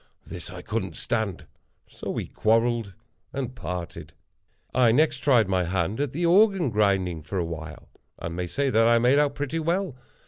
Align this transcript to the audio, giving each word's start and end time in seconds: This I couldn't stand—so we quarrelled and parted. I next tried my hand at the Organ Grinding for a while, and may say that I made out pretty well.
This 0.25 0.49
I 0.49 0.63
couldn't 0.63 0.95
stand—so 0.95 2.09
we 2.09 2.25
quarrelled 2.25 2.95
and 3.31 3.53
parted. 3.53 4.13
I 4.73 4.91
next 4.91 5.17
tried 5.19 5.47
my 5.47 5.65
hand 5.65 5.99
at 5.99 6.11
the 6.11 6.25
Organ 6.25 6.71
Grinding 6.71 7.21
for 7.21 7.37
a 7.37 7.45
while, 7.45 7.87
and 8.17 8.35
may 8.35 8.47
say 8.47 8.71
that 8.71 8.87
I 8.87 8.97
made 8.97 9.19
out 9.19 9.35
pretty 9.35 9.59
well. 9.59 9.95